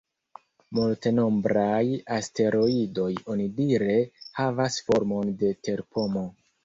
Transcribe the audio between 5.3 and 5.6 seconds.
de